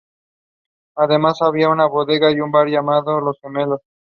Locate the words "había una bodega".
1.43-2.31